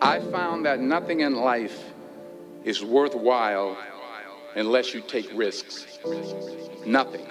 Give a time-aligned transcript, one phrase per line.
[0.00, 1.92] I found that nothing in life
[2.64, 3.76] is worthwhile
[4.54, 5.98] unless you take risks.
[6.84, 7.26] Nothing.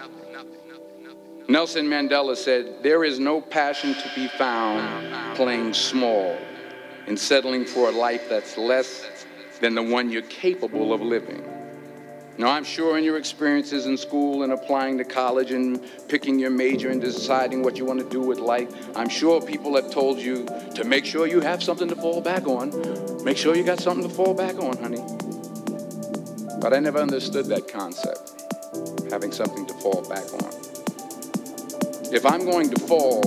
[1.48, 6.36] Nelson Mandela said, There is no passion to be found playing small
[7.06, 9.26] and settling for a life that's less
[9.62, 11.44] than the one you're capable of living.
[12.38, 16.50] Now, I'm sure in your experiences in school and applying to college and picking your
[16.50, 20.20] major and deciding what you want to do with life, I'm sure people have told
[20.20, 20.46] you
[20.76, 23.24] to make sure you have something to fall back on.
[23.24, 25.02] Make sure you got something to fall back on, honey.
[26.60, 28.44] But I never understood that concept,
[29.10, 30.52] having something to fall back on.
[32.14, 33.24] If I'm going to fall,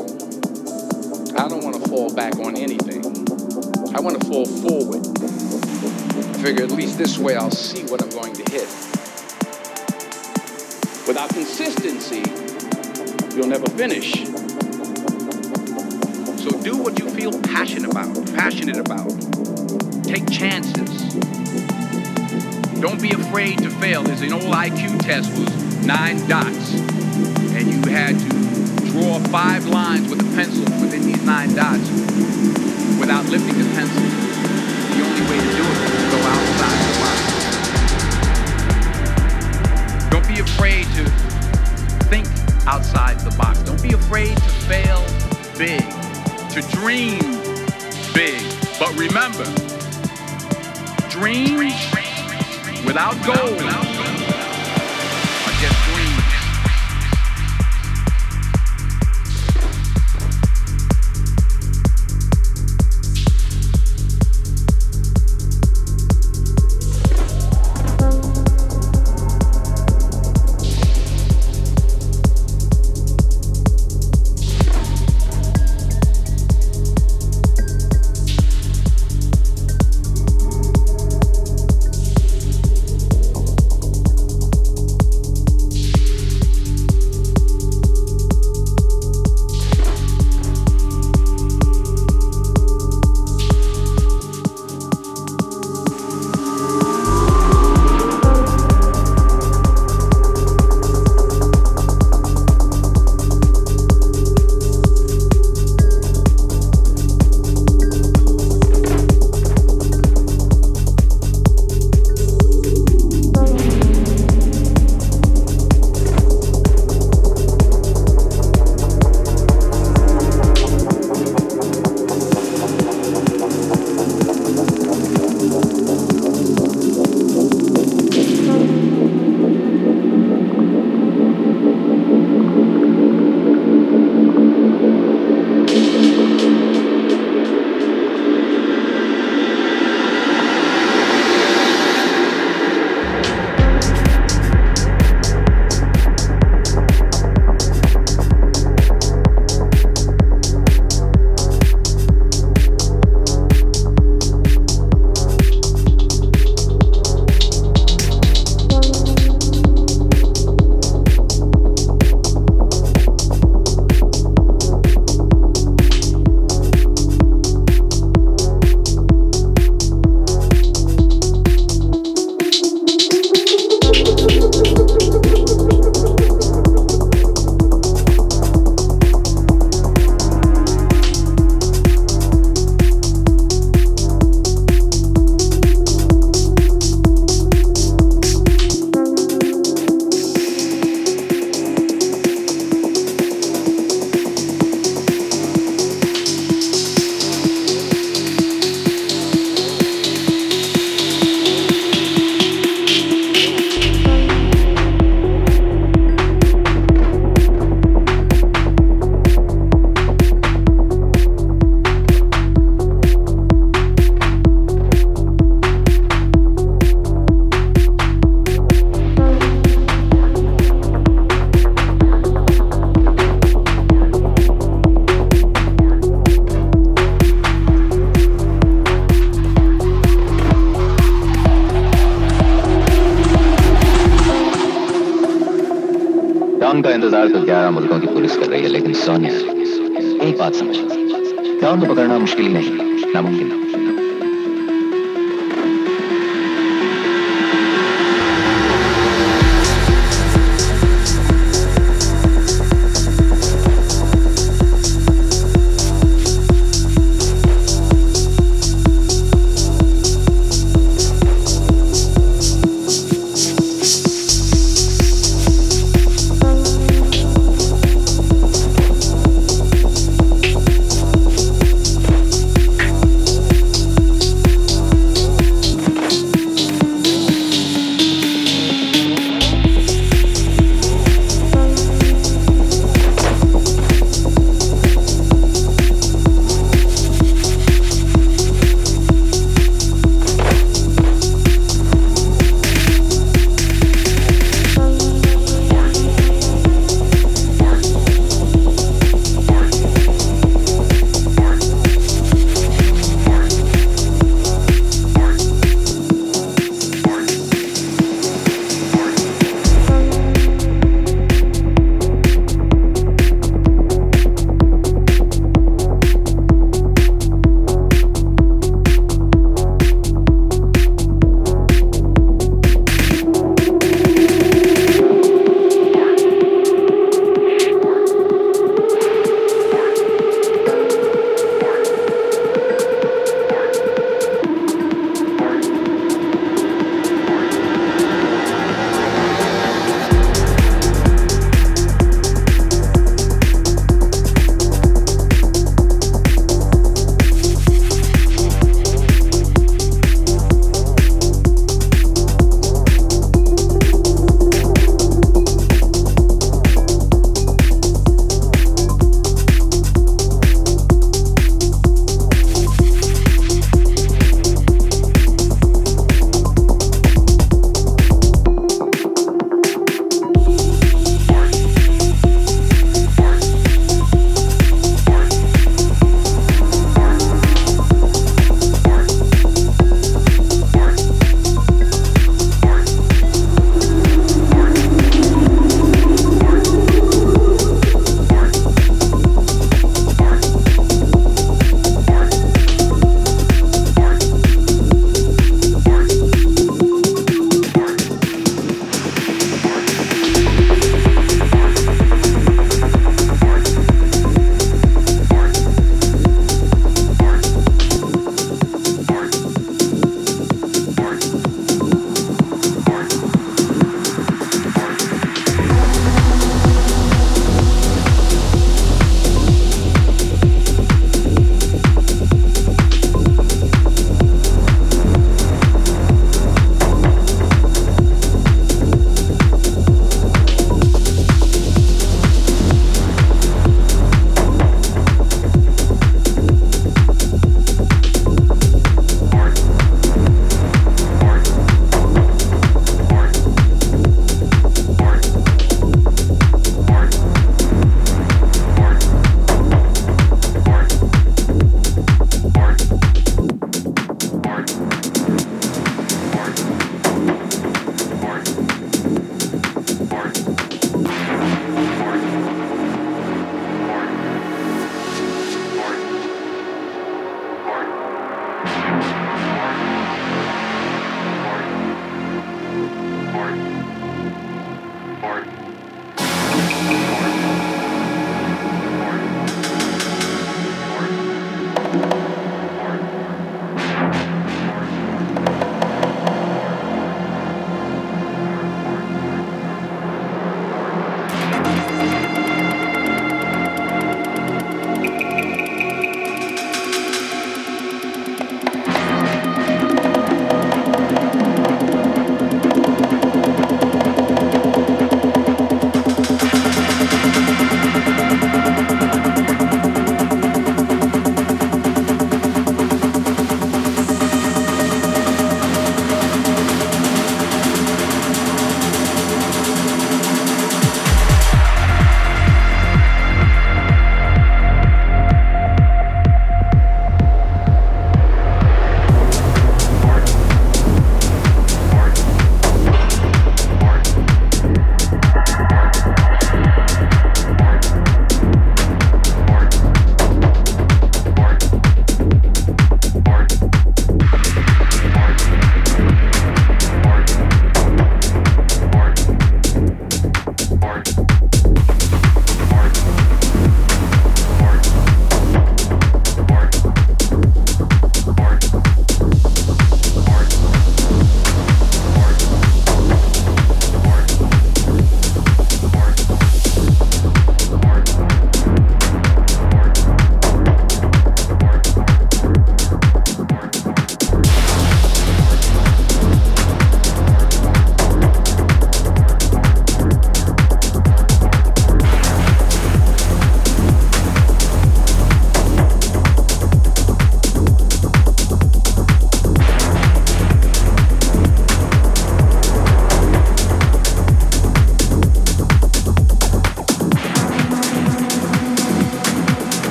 [1.38, 3.06] I don't want to fall back on anything.
[3.96, 5.06] I want to fall forward.
[6.38, 8.87] I figure at least this way I'll see what I'm going to hit.
[11.08, 12.22] Without consistency,
[13.34, 14.12] you'll never finish.
[16.36, 19.08] So do what you feel passionate about, passionate about.
[20.04, 21.14] Take chances.
[22.82, 24.02] Don't be afraid to fail.
[24.02, 30.10] There's an old IQ test was nine dots, and you had to draw five lines
[30.10, 31.88] with a pencil within these nine dots
[33.00, 34.02] without lifting the pencil.
[34.02, 37.27] The only way to do it is to go outside the box.
[40.52, 41.04] Afraid to
[42.08, 42.26] think
[42.66, 43.58] outside the box.
[43.60, 45.04] Don't be afraid to fail
[45.56, 45.82] big,
[46.52, 47.18] to dream
[48.14, 48.40] big.
[48.78, 49.44] But remember,
[51.10, 51.74] dreams
[52.86, 53.87] without goals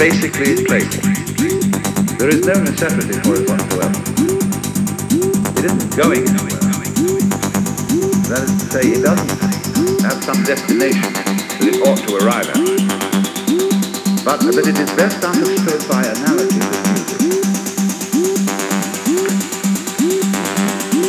[0.00, 1.12] basically playful.
[2.16, 4.00] There is no necessity for it whatsoever.
[5.60, 6.56] It isn't going anywhere.
[8.32, 9.28] That is to say, it doesn't
[10.00, 12.56] have some destination that it ought to arrive at.
[14.24, 17.20] But that it is best understood by analogy with music.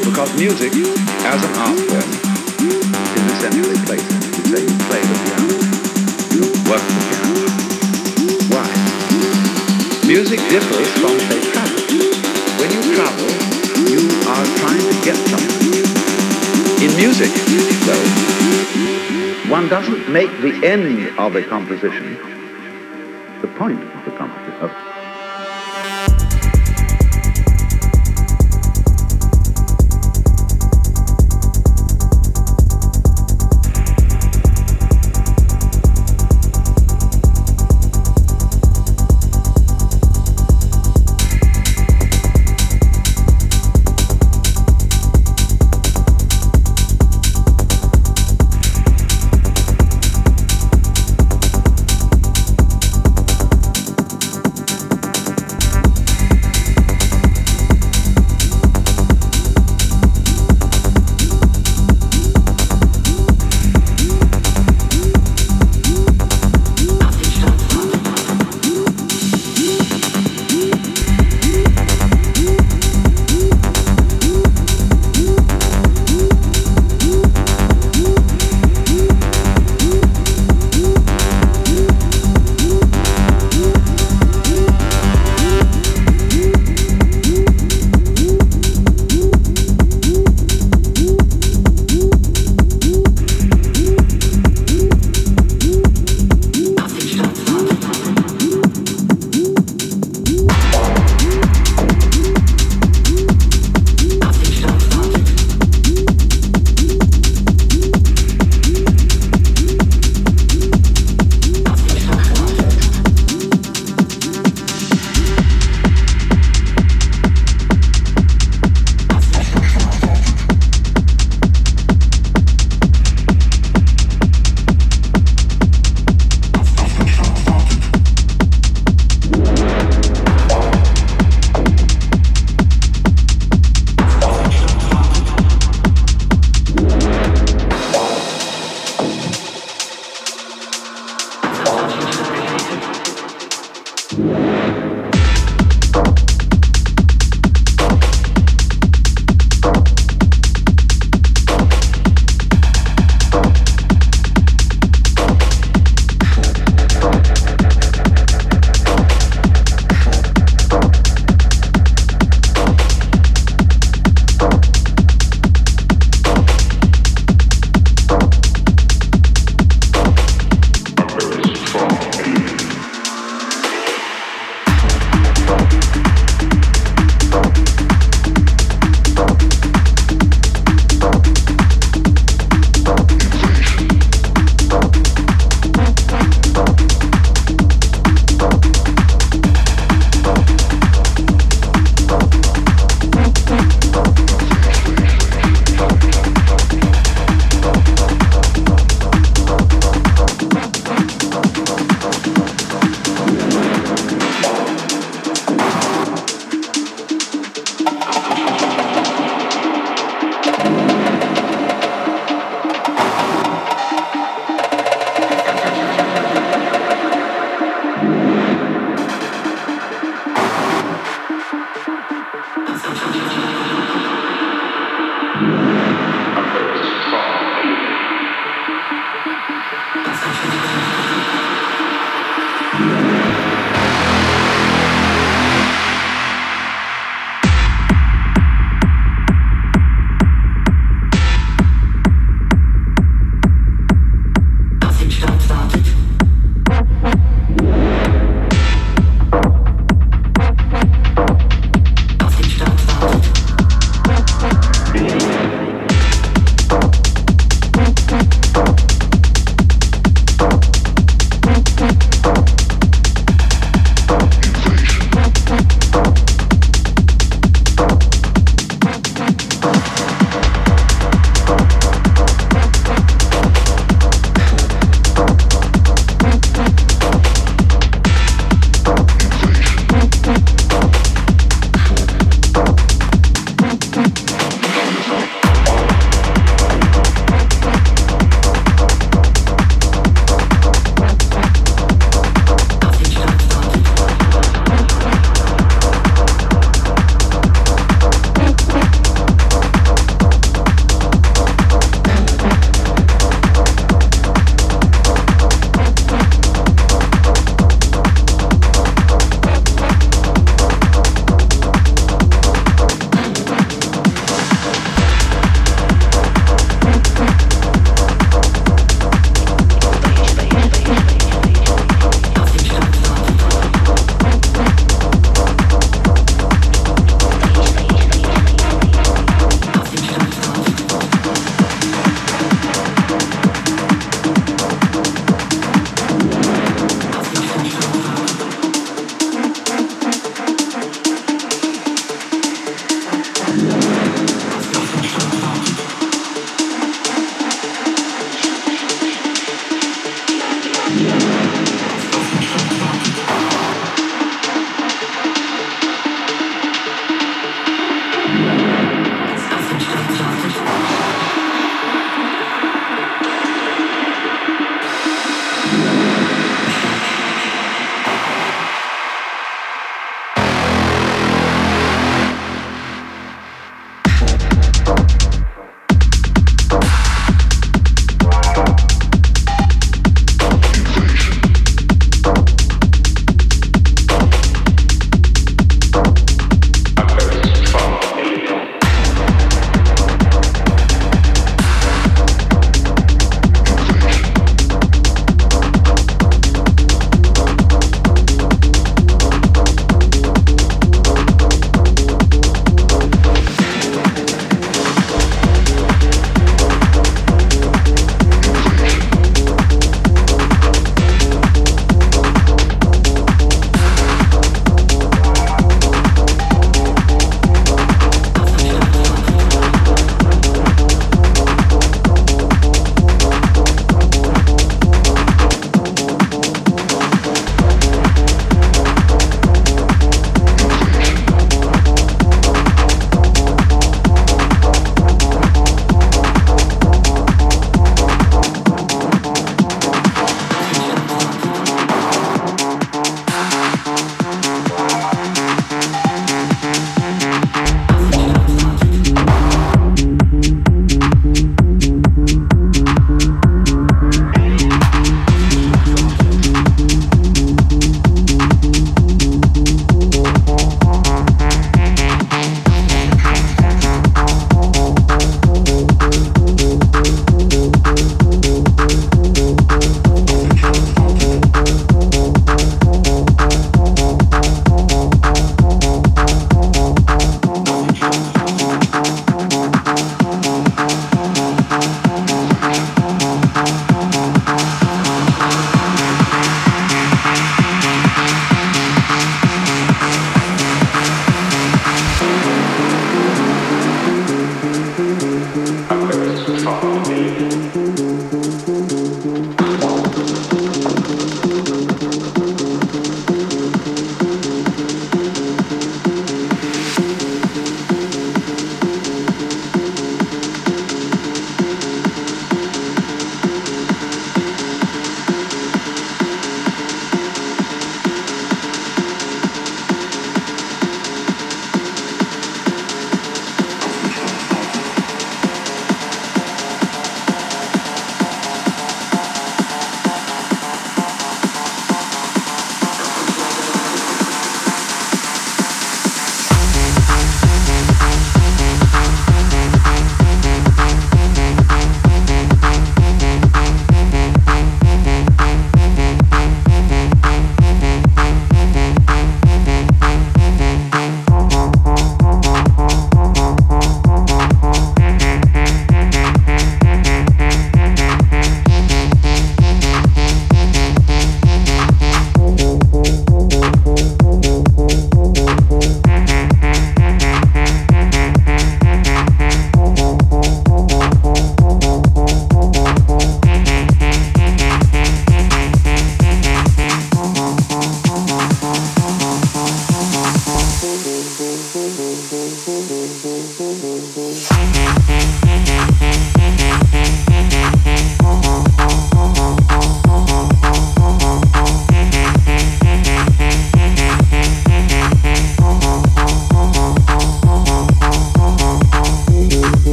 [0.00, 0.72] Because music,
[1.28, 2.08] as an art form,
[2.64, 4.16] is essentially playful.
[4.32, 5.60] You say you play the piano,
[6.32, 7.37] you work the piano.
[10.08, 11.18] Music differs from,
[11.52, 11.82] travel.
[12.58, 13.28] When you travel,
[13.92, 15.74] you are trying to get something.
[16.82, 17.30] In music,
[17.84, 18.08] though,
[19.50, 22.16] one doesn't make the end of a composition
[23.42, 23.87] the point